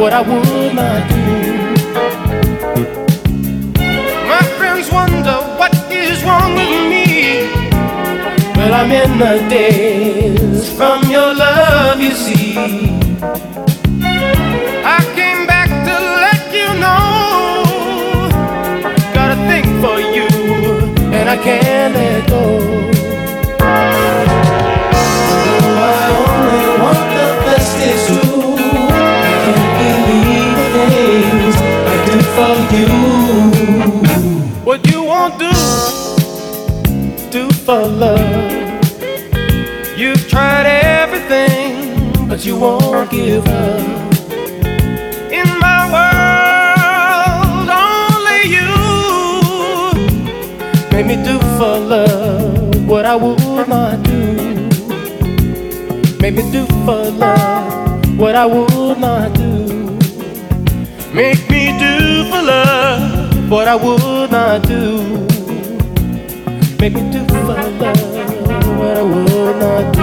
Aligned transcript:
what 0.00 0.14
I 0.14 0.22
would 0.22 0.74
not 0.74 1.00
do. 1.10 1.24
My 4.32 4.42
friends 4.56 4.90
wonder 4.90 5.36
what 5.58 5.74
is 5.92 6.24
wrong 6.24 6.54
with 6.54 6.88
me. 6.92 7.52
Well, 8.56 8.72
I'm 8.72 8.90
in 8.90 9.18
the 9.18 9.46
days 9.50 10.72
from 10.72 11.02
your 11.10 11.34
love, 11.34 12.00
you 12.00 12.12
see. 12.12 12.56
I 14.96 15.00
came 15.14 15.46
back 15.46 15.68
to 15.88 15.94
let 16.24 16.42
you 16.58 16.68
know. 16.80 18.30
Got 19.12 19.36
a 19.36 19.38
thing 19.50 19.66
for 19.82 19.98
you, 20.16 20.28
and 21.12 21.28
I 21.28 21.36
can't 21.36 21.92
let 21.94 22.29
for 37.70 37.86
love. 37.86 38.50
You've 39.96 40.26
tried 40.28 40.66
everything, 40.66 42.28
but 42.28 42.44
you 42.44 42.58
won't 42.58 43.08
give 43.12 43.46
up. 43.46 44.12
In 45.38 45.48
my 45.66 45.80
world, 45.94 47.68
only 47.86 48.40
you 48.56 48.72
made 50.90 51.06
me 51.06 51.16
do 51.22 51.38
for 51.56 51.78
love 51.94 52.88
what 52.88 53.06
I 53.06 53.14
would 53.14 53.68
not 53.68 54.02
do. 54.02 54.18
Made 56.18 56.34
me 56.38 56.50
do 56.50 56.66
for 56.84 57.02
love 57.24 58.18
what 58.18 58.34
I 58.34 58.46
would 58.46 58.98
not 58.98 59.32
do. 59.34 59.96
Make 61.14 61.48
me 61.48 61.78
do 61.78 62.24
for 62.30 62.42
love 62.42 63.48
what 63.48 63.68
I 63.68 63.76
would 63.76 64.32
not 64.32 64.62
do. 64.64 65.29
Make 66.80 66.94
me 66.94 67.02
do 67.12 67.26
for 67.26 67.44
love 67.44 67.78
what 68.78 68.96
I 68.96 69.02
would 69.02 69.56
not 69.58 69.92
do. 69.92 69.99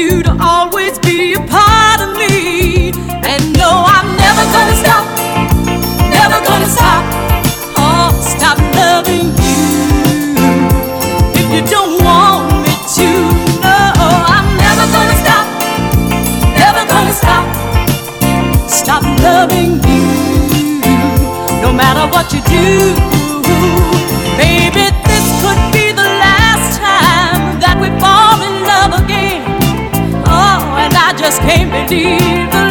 you 0.00 0.22
to 0.22 0.34
always 0.40 0.98
be 1.00 1.34
a 1.34 1.40
part 1.40 2.00
of 2.00 2.16
me. 2.16 2.88
And 3.30 3.42
no, 3.58 3.84
I'm 3.86 4.08
never 4.16 4.44
gonna 4.54 4.76
stop, 4.82 5.04
never 6.16 6.38
gonna 6.48 6.70
stop, 6.76 7.04
oh, 7.76 8.08
stop 8.36 8.58
loving 8.80 9.28
you. 9.44 9.60
If 11.40 11.46
you 11.54 11.62
don't 11.74 12.02
want 12.02 12.64
me 12.64 12.74
to, 12.96 13.08
no, 13.66 13.76
I'm 14.34 14.48
never 14.64 14.86
gonna 14.96 15.16
stop, 15.24 15.46
never 16.62 16.82
gonna 16.92 17.12
stop, 17.22 17.46
stop 18.68 19.02
loving 19.28 19.72
you. 19.90 20.80
No 21.60 21.72
matter 21.72 22.06
what 22.10 22.32
you 22.32 22.40
do. 22.48 23.19
Can't 31.42 31.70
believe 31.88 32.50
the 32.50 32.69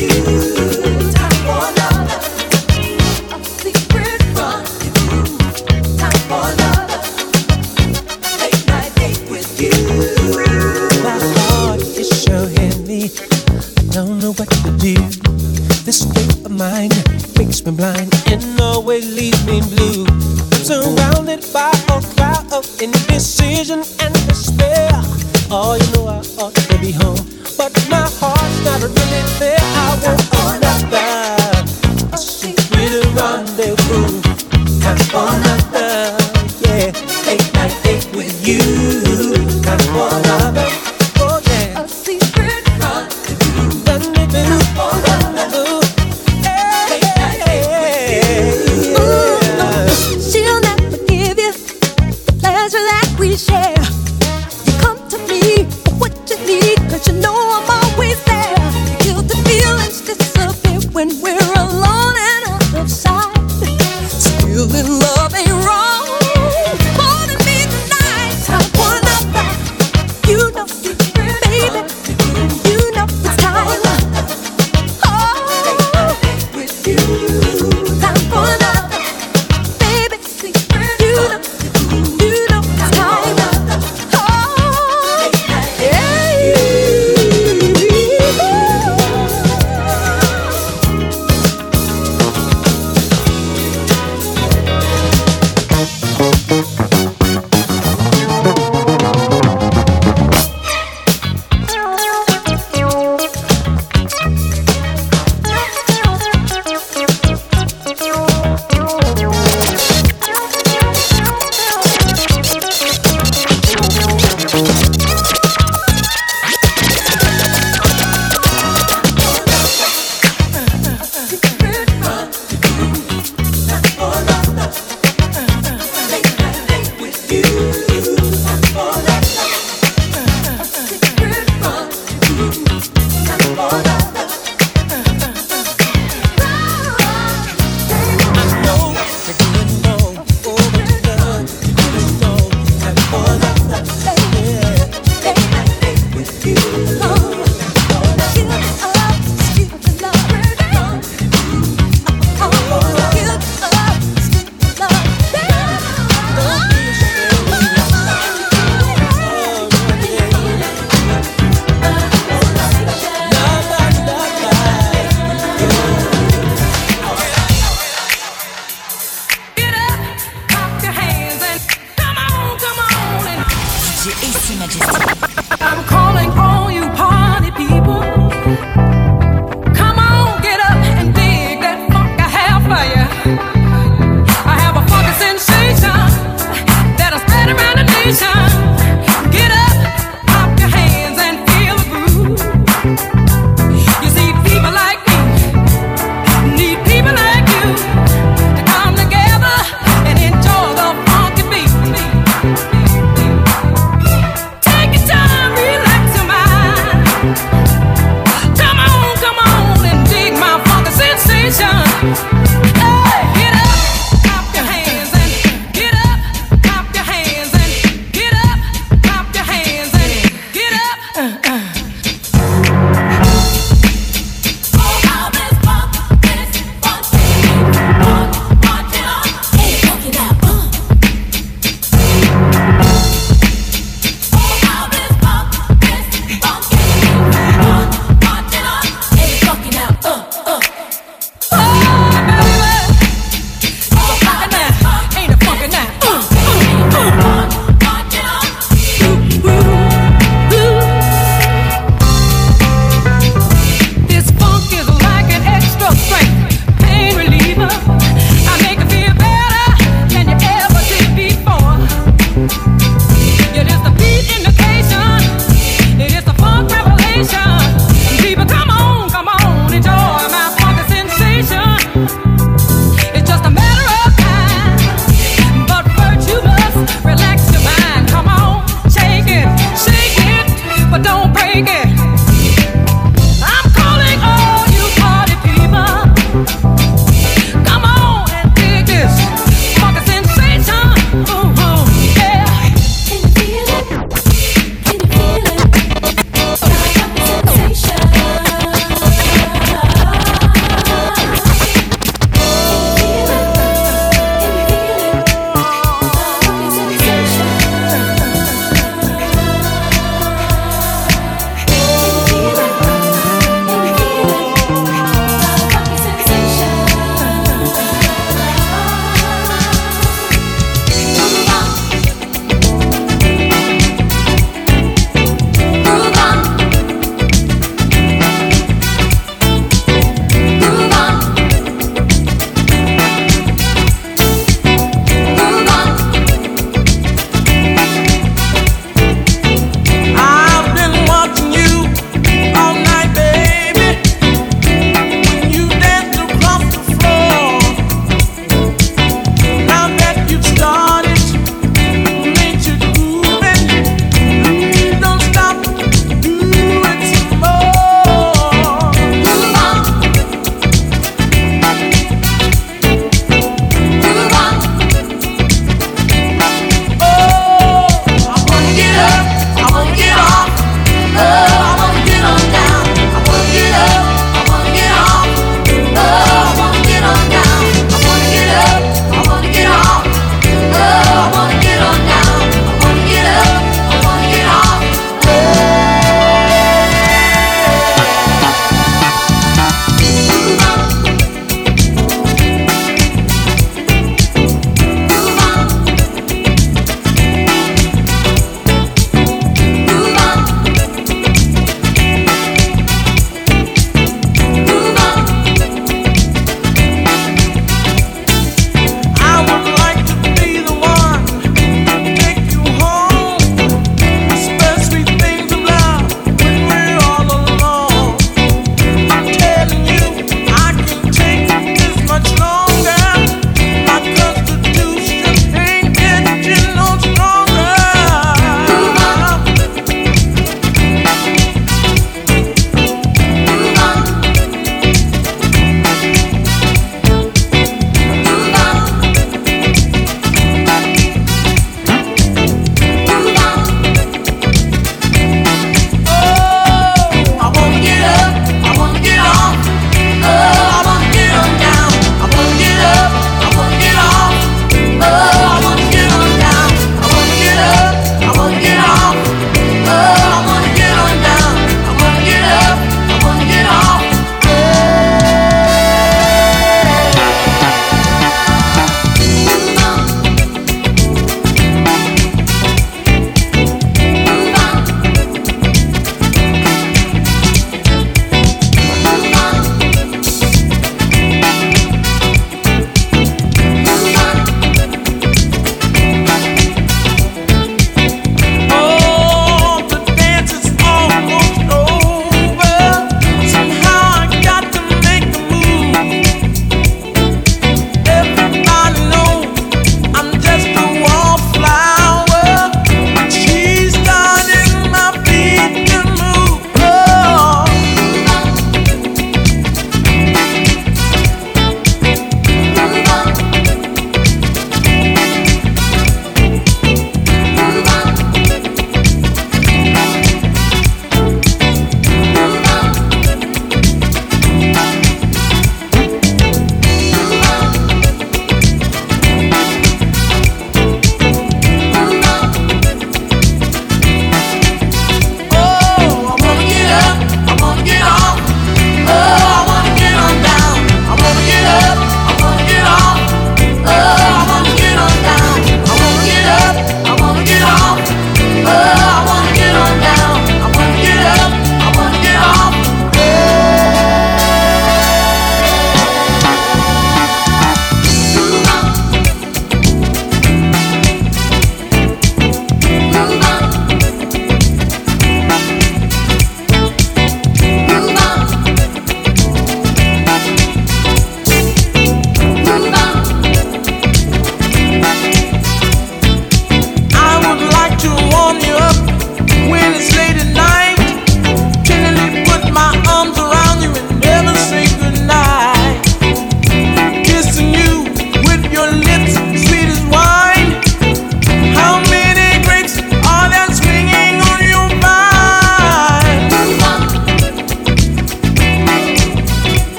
you. 0.00 0.49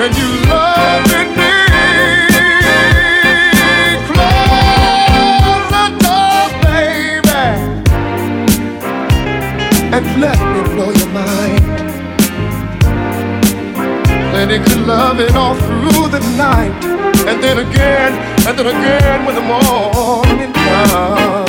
and 0.00 0.12
you 0.16 0.28
loving 0.48 1.30
me. 1.38 1.50
Close 4.08 5.66
the 5.74 5.86
door, 6.02 6.42
baby, 6.62 7.44
and 9.96 10.04
let 10.20 10.38
me 10.52 10.60
blow 10.74 10.90
your 10.90 11.10
mind. 11.12 11.66
All 15.34 15.54
through 15.54 16.08
the 16.08 16.20
night, 16.38 16.72
and 17.28 17.42
then 17.42 17.58
again, 17.58 18.12
and 18.46 18.58
then 18.58 18.66
again 18.66 19.26
when 19.26 19.34
the 19.34 19.42
morning 19.42 20.52
comes. 20.54 21.47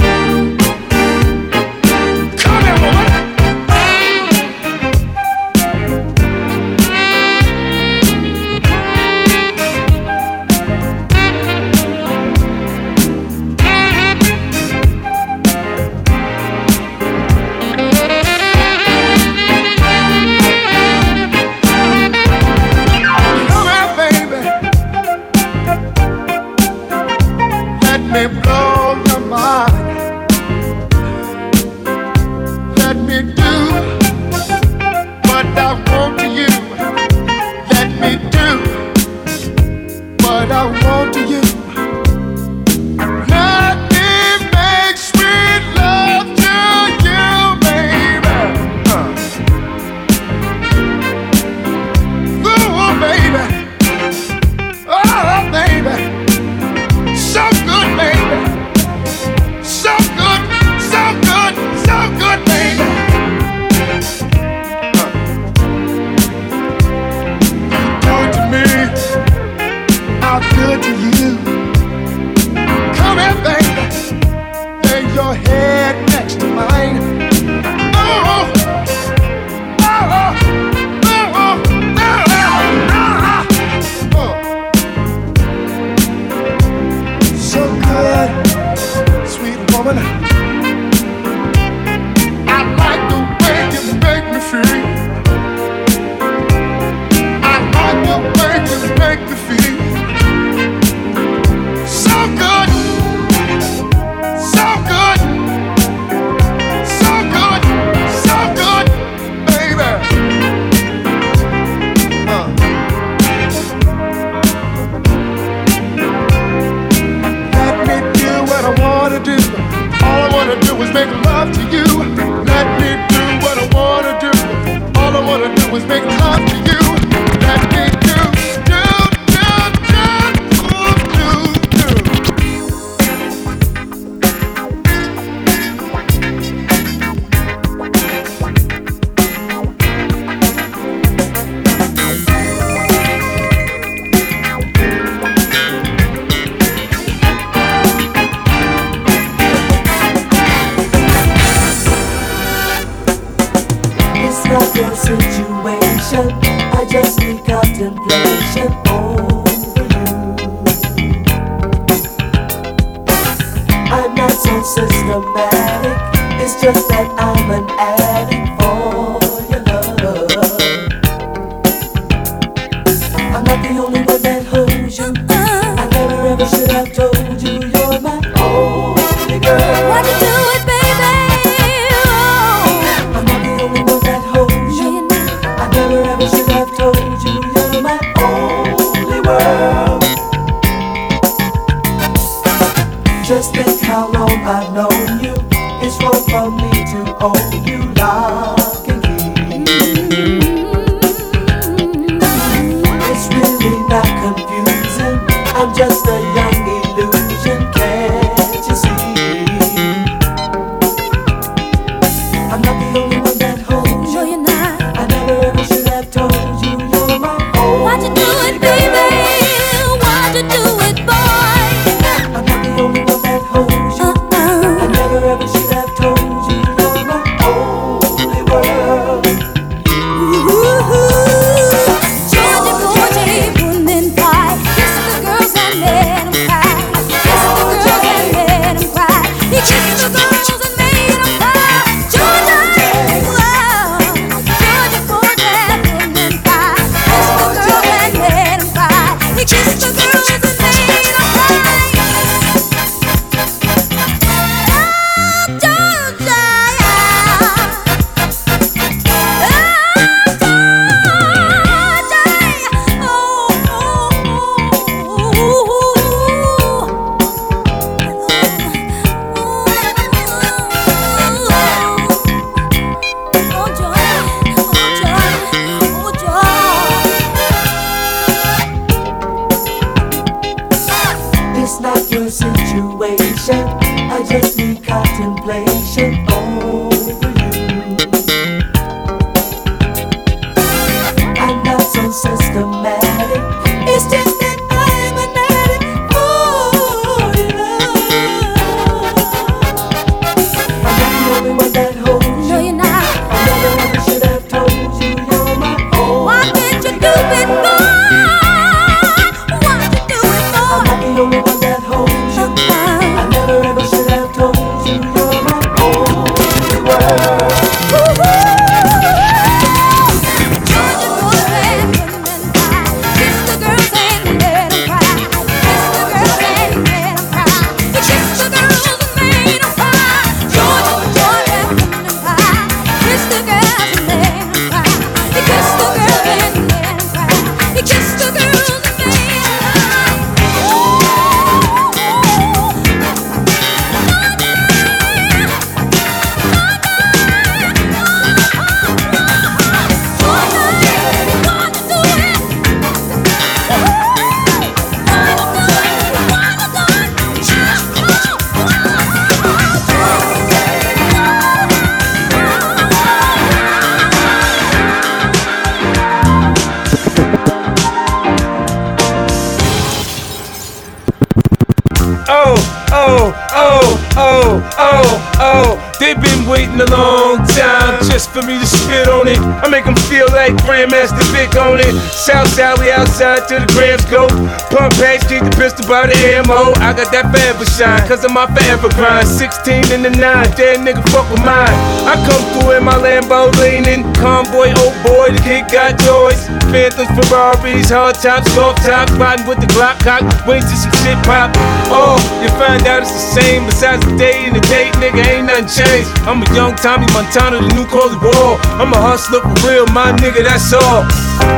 Till 383.50 383.60
the 383.66 383.74
grams 383.74 384.06
go. 384.06 384.30
Pump 384.70 384.94
packs, 385.02 385.26
keep 385.26 385.42
the 385.42 385.50
pistol 385.58 385.90
by 385.90 386.06
the 386.06 386.14
ammo. 386.38 386.70
I 386.78 386.94
got 386.94 387.10
that 387.10 387.34
forever 387.34 387.66
shine, 387.66 388.06
cause 388.08 388.24
of 388.24 388.32
my 388.32 388.46
forever 388.46 388.90
grind. 388.94 389.28
16 389.28 389.90
in 389.92 390.06
the 390.06 390.14
9, 390.14 390.22
dead 390.54 390.78
nigga 390.86 391.02
fuck 391.10 391.26
with 391.34 391.42
mine. 391.42 391.74
I 392.06 392.14
come 392.30 392.46
through 392.54 392.78
in 392.78 392.84
my 392.86 392.94
Lambo 392.94 393.50
leaning. 393.58 394.06
Convoy, 394.22 394.70
old 394.78 394.94
boy, 395.02 395.34
the 395.34 395.42
kid 395.42 395.66
got 395.74 395.98
toys. 395.98 396.59
Phantoms, 396.70 397.10
Ferraris, 397.18 397.90
hard 397.90 398.14
tops, 398.22 398.54
soft 398.54 398.86
tops. 398.86 399.10
Riding 399.18 399.50
with 399.50 399.58
the 399.58 399.66
Glock 399.74 399.98
cock, 400.06 400.22
wings 400.46 400.70
to 400.70 400.78
some 400.78 400.94
shit 401.02 401.18
pop. 401.26 401.50
Oh, 401.90 402.22
you 402.46 402.50
find 402.62 402.86
out 402.86 403.02
it's 403.02 403.10
the 403.10 403.42
same. 403.42 403.66
Besides 403.66 404.06
the 404.06 404.14
day 404.14 404.46
and 404.46 404.54
the 404.54 404.62
date, 404.70 404.94
nigga, 405.02 405.26
ain't 405.26 405.50
nothing 405.50 405.66
changed. 405.66 406.14
I'm 406.30 406.46
a 406.46 406.48
young 406.54 406.78
Tony 406.78 407.10
Montana, 407.10 407.58
the 407.58 407.74
new 407.74 407.90
Coley 407.90 408.22
Ball. 408.22 408.62
I'm 408.78 408.94
a 408.94 409.02
hustler 409.02 409.42
for 409.42 409.58
real, 409.66 409.90
my 409.98 410.14
nigga, 410.22 410.46
that's 410.46 410.70
all. 410.70 411.10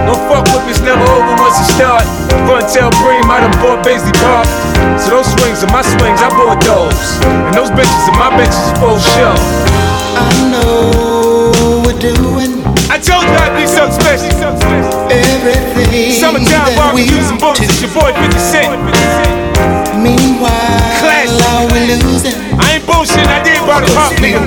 No 0.08 0.16
fuck 0.32 0.48
with 0.56 0.72
it's 0.72 0.80
never 0.80 1.04
over 1.04 1.36
once 1.36 1.60
it 1.60 1.68
start. 1.76 2.08
Run 2.48 2.64
tell 2.72 2.88
Bream, 3.04 3.28
I 3.28 3.44
done 3.44 3.56
bought 3.60 3.84
Paisley 3.84 4.16
Park. 4.24 4.48
So 4.96 5.20
those 5.20 5.28
swings 5.36 5.60
are 5.60 5.72
my 5.76 5.84
swings, 5.84 6.24
I 6.24 6.32
bought 6.32 6.64
those. 6.64 6.96
And 7.28 7.52
those 7.52 7.72
bitches 7.76 8.08
are 8.08 8.16
my 8.16 8.32
bitches 8.40 8.68
for 8.80 8.96
show. 8.96 9.36
I 10.16 10.32
know 10.48 11.84
we're 11.84 12.00
doing 12.00 12.64
I 12.92 13.00
told 13.00 13.24
you 13.24 13.32
I'd 13.40 13.56
be 13.56 13.64
something 13.68 13.96
special. 14.04 14.61
Everything 15.12 16.16
Summertime 16.16 16.72
that 16.72 16.96
we 16.96 17.04
barbecues 17.04 17.28
and 17.32 17.40
want 17.42 17.60
bullets, 17.60 17.68
it's 17.68 17.82
your 17.84 17.92
boy 17.92 18.12
50 18.16 18.40
Cent. 18.40 18.72
Meanwhile, 20.00 21.04
Classic. 21.04 21.36
are 21.52 21.68
we 21.70 21.80
losing? 22.00 22.36
I 22.58 22.80
ain't 22.80 22.86
bullshitting, 22.88 23.28
I 23.28 23.44
did 23.44 23.60
about 23.60 23.84
a 23.84 23.92
pop, 23.94 24.14
nigga. 24.18 24.40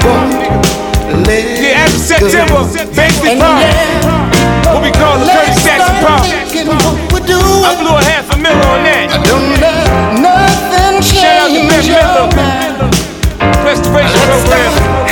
Yeah, 1.25 1.85
after 1.85 2.01
September, 2.01 2.65
And 2.65 3.41
Park. 3.41 3.61
What 4.73 4.83
we 4.83 4.91
call 4.91 5.21
the 5.21 5.29
Curtis 5.31 5.63
Jackson 5.63 5.95
start 6.01 6.03
Park. 6.03 6.25
thinking 6.27 6.67
what 6.67 6.97
we're 7.13 7.23
I 7.65 7.77
blew 7.79 7.95
a 7.95 8.03
half 8.03 8.27
a 8.33 8.37
mil 8.41 8.51
on 8.51 8.83
that. 8.89 9.13
Don't 9.29 9.55
let 9.61 9.87
nothing 10.19 11.03
Shout 11.05 11.45
out 11.45 11.49
to 11.49 11.55
your 11.55 11.69
Miller. 11.69 12.91
Restoration 13.63 14.21
program. 14.27 15.04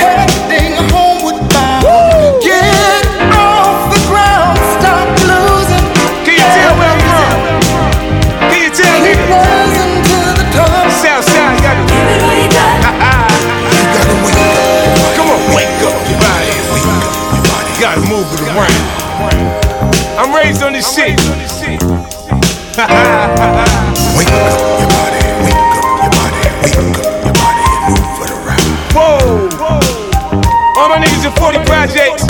Wake 24.17 24.27
up 24.27 24.43
your 24.79 24.89
body, 24.91 25.23
wake 25.43 25.55
up 25.55 25.87
your 26.03 26.11
body, 26.11 26.41
wake 26.63 26.75
up 26.75 27.23
your 27.23 27.33
body 27.33 27.63
move 27.87 28.19
it 28.23 28.31
around. 28.31 28.75
Whoa. 28.91 29.39
All 30.75 30.89
my 30.89 30.97
niggas 30.99 31.25
in 31.25 31.31
40 31.31 31.63
projects. 31.65 32.22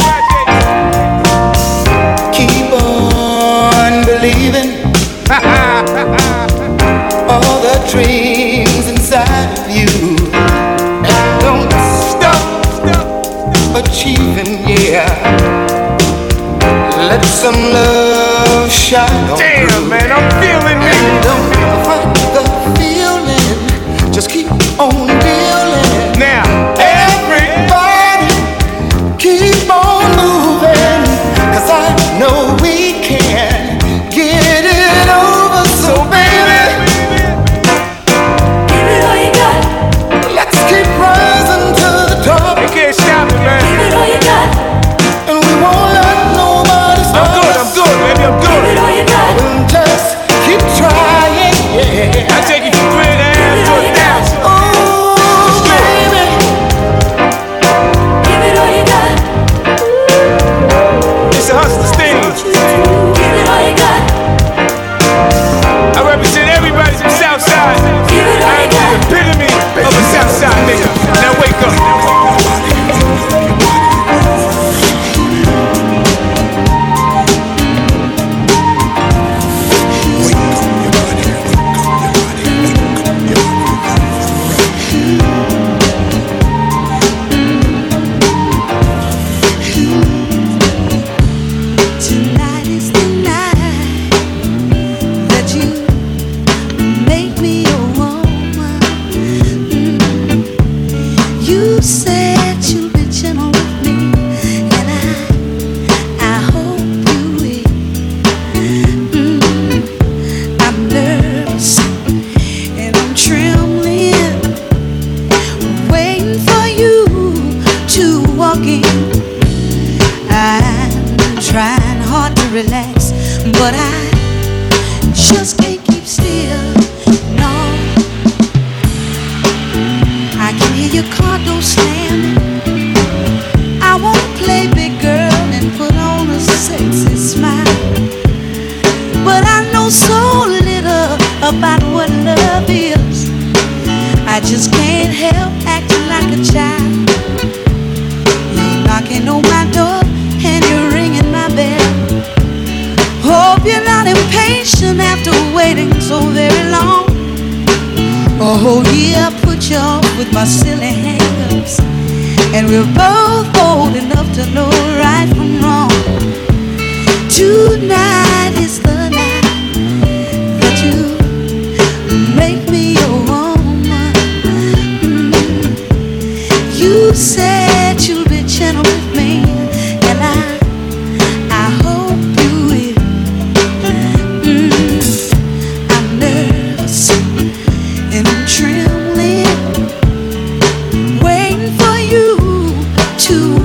Let 17.13 17.25
some 17.25 17.53
love 17.53 18.71
shine 18.71 19.29
on 19.29 19.37
Damn, 19.37 19.69
through. 19.69 19.87
man, 19.87 20.11
I'm 20.11 20.27
feeling 20.41 20.81
it. 20.81 20.97
And 20.97 21.23
don't 21.23 21.85
fight 21.85 22.09
the 22.33 22.43
feeling. 22.79 24.11
Just 24.11 24.31
keep 24.31 24.49
on 24.79 25.05
dealing. 25.21 25.72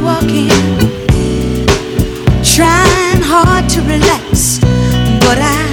walking, 0.03 0.49
trying 2.43 3.23
hard 3.23 3.69
to 3.71 3.81
relax, 3.83 4.59
but 5.21 5.39
I. 5.39 5.68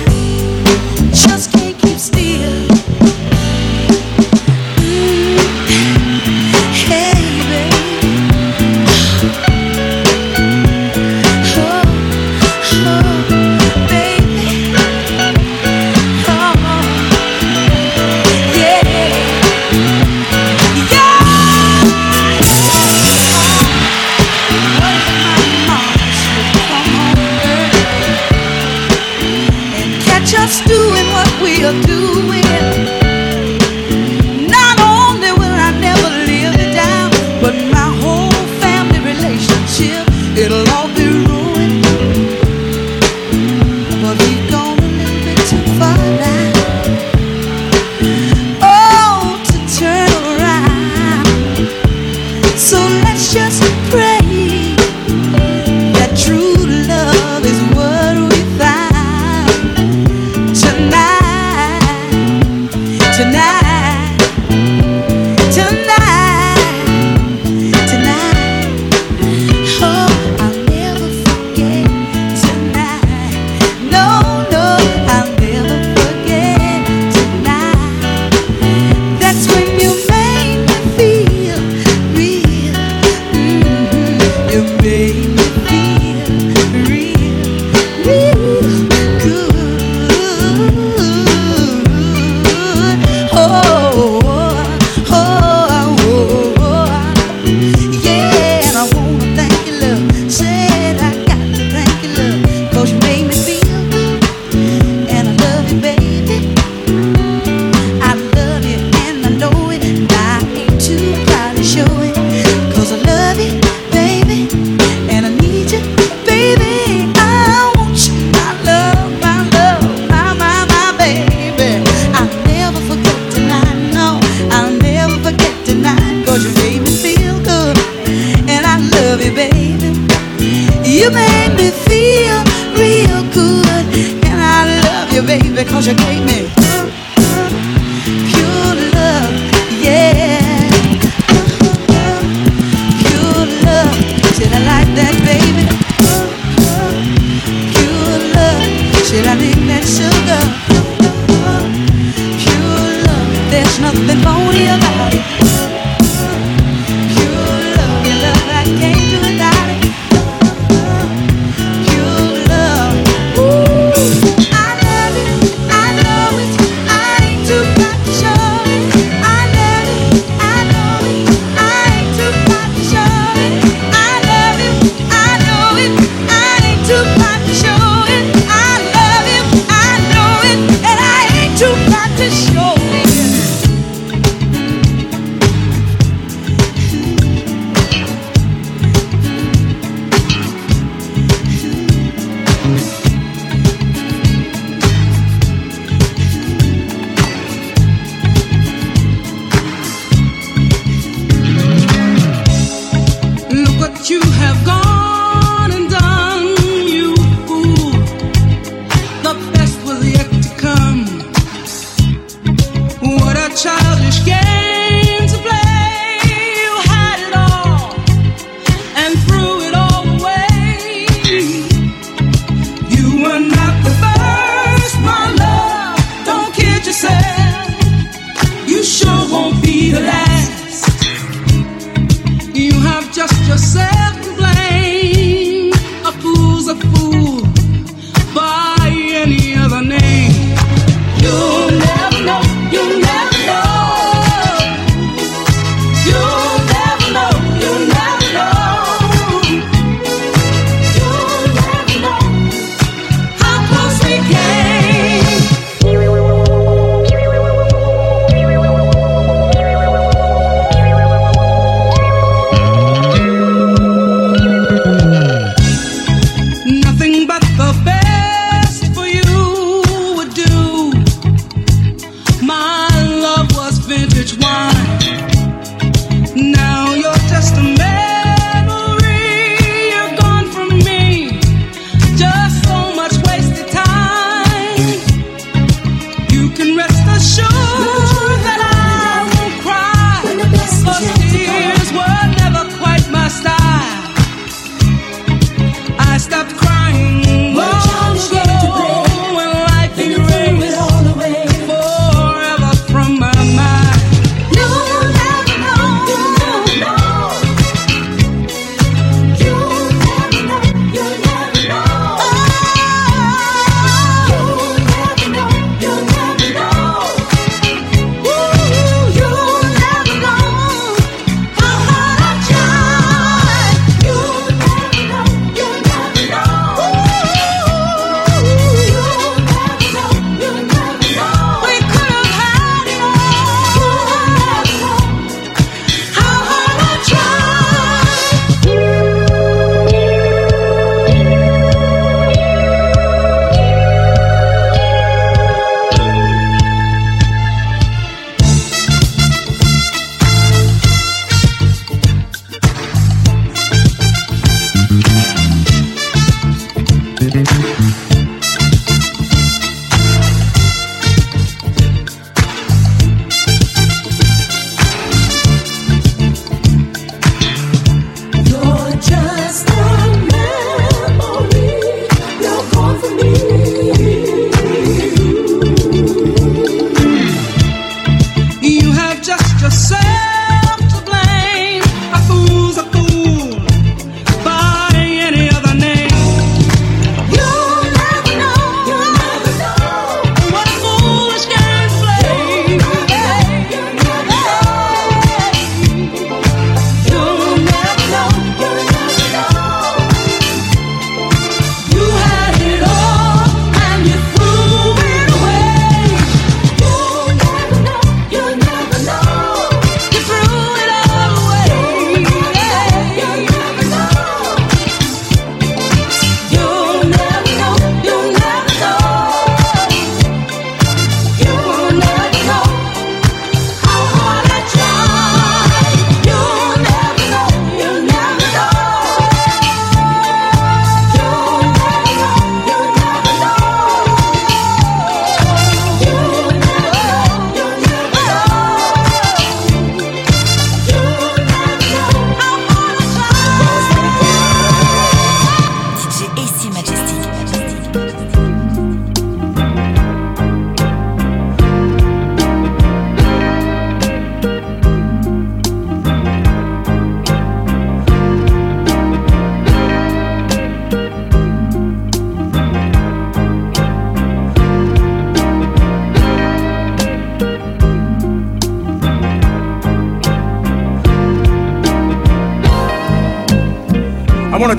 cause 135.67 135.87
you 135.87 135.95
hate 135.95 136.23
me. 136.25 136.64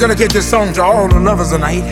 Dedicate 0.08 0.32
this 0.32 0.48
song 0.48 0.72
to 0.72 0.80
all 0.80 1.08
the 1.08 1.18
lovers 1.18 1.50
tonight. 1.50 1.82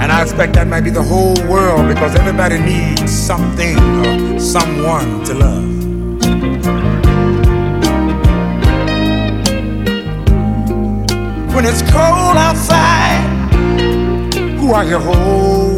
And 0.00 0.12
I 0.12 0.22
expect 0.22 0.52
that 0.52 0.68
might 0.68 0.82
be 0.82 0.90
the 0.90 1.02
whole 1.02 1.34
world 1.50 1.88
because 1.88 2.14
everybody 2.14 2.60
needs 2.60 3.10
something 3.10 3.76
or 3.76 4.38
someone 4.38 5.24
to 5.24 5.34
love. 5.34 5.68
When 11.52 11.64
it's 11.64 11.82
cold 11.90 12.36
outside, 12.36 13.26
who 14.60 14.72
are 14.74 14.84
you 14.84 15.00
holding? 15.00 15.71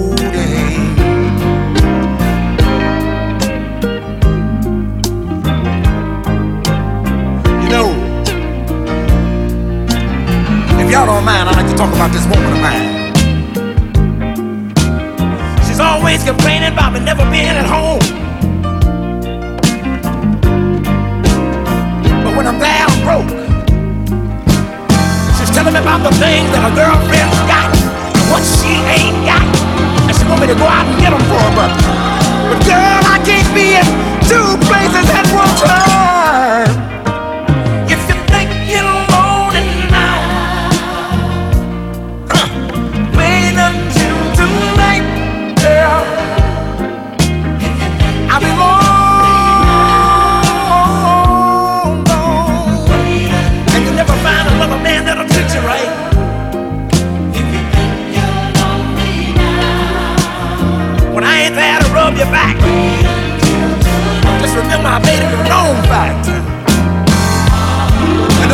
If 10.84 10.90
y'all 10.92 11.06
don't 11.06 11.24
mind, 11.24 11.48
I'd 11.48 11.56
like 11.56 11.70
to 11.70 11.76
talk 11.76 11.88
about 11.96 12.12
this 12.12 12.28
woman 12.28 12.52
of 12.52 12.60
mine. 12.60 12.84
She's 15.64 15.80
always 15.80 16.22
complaining 16.22 16.72
about 16.72 16.92
me 16.92 17.00
never 17.00 17.24
being 17.32 17.56
at 17.56 17.64
home. 17.64 18.04
But 22.20 22.36
when 22.36 22.44
I'm 22.44 22.60
down 22.60 22.92
broke, 23.00 23.32
she's 25.40 25.50
telling 25.56 25.72
me 25.72 25.80
about 25.80 26.04
the 26.04 26.12
things 26.20 26.52
that 26.52 26.60
her 26.60 26.74
girlfriend's 26.76 27.40
got 27.48 27.72
and 27.72 28.24
what 28.28 28.44
she 28.44 28.76
ain't 28.92 29.24
got. 29.24 29.44
And 30.04 30.12
she 30.12 30.28
want 30.28 30.44
me 30.44 30.48
to 30.52 30.58
go 30.58 30.68
out 30.68 30.84
and 30.84 31.00
get 31.00 31.16
them 31.16 31.24
for 31.32 31.40
her, 31.40 31.52
but, 31.56 31.72
but 32.52 32.60
girl, 32.68 33.02
I 33.08 33.16
can't 33.24 33.48
be 33.56 33.80
in 33.80 33.86
two 34.28 34.60
places 34.68 35.08
at 35.16 35.24
one 35.32 35.48
time. 35.64 35.83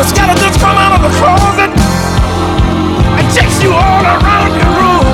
The 0.01 0.07
skeletons 0.07 0.57
come 0.57 0.77
out 0.77 0.97
of 0.97 1.01
the 1.05 1.13
closet 1.19 1.69
and 1.69 3.25
chase 3.35 3.61
you 3.61 3.69
all 3.69 4.01
around 4.01 4.49
your 4.57 4.71
room. 4.81 5.13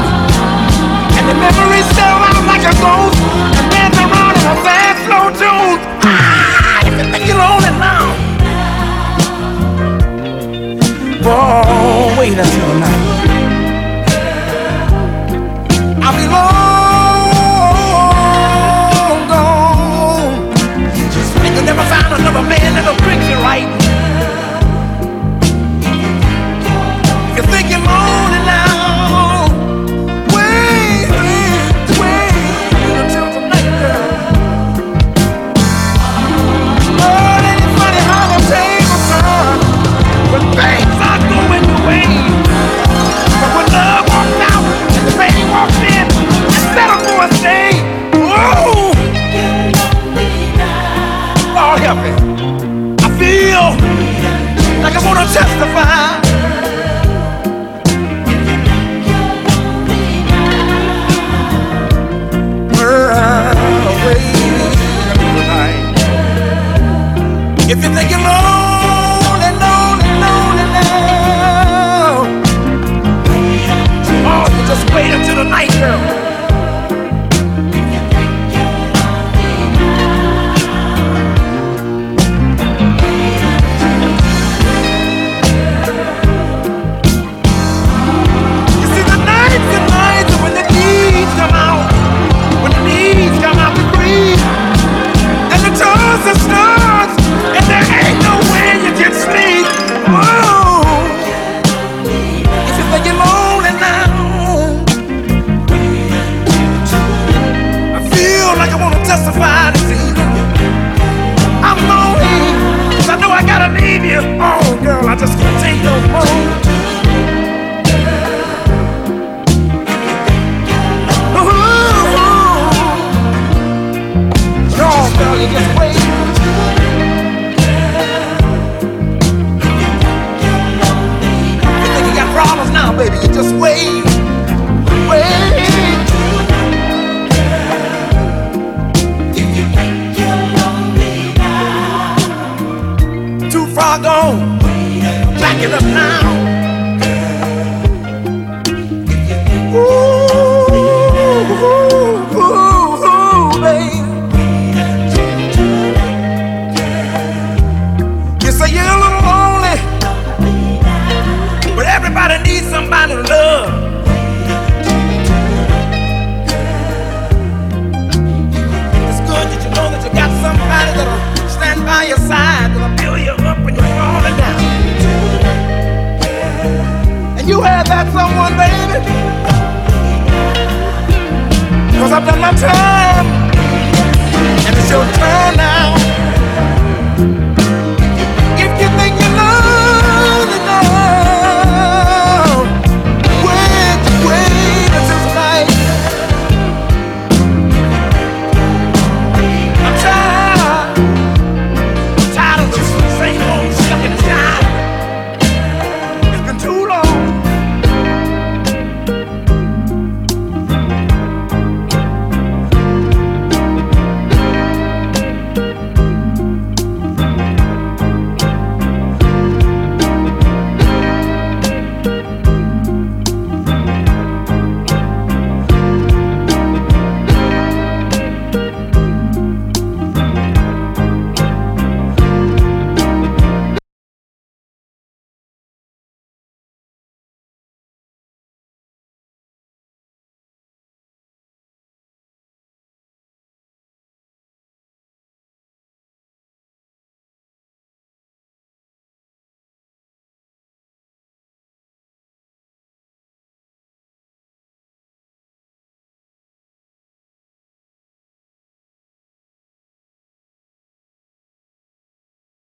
And 1.18 1.28
the 1.28 1.36
memories 1.36 1.88
sell 1.92 2.20
out 2.24 2.44
like 2.48 2.64
a 2.64 2.72
ghost 2.80 3.20
and 3.60 3.68
dance 3.70 3.98
around 4.00 4.40
in 4.40 4.46
a 4.48 4.56
fast, 4.64 5.00
slow 5.04 5.28
tune. 5.36 5.80
Ah, 6.08 6.88
you 6.88 7.04
think 7.12 7.28
you're 7.28 7.36
lonely 7.36 7.74
now, 7.84 8.16
boy, 11.20 12.16
wait 12.18 12.38
until 12.40 12.80
night. 12.80 12.97
Testify. 55.38 56.07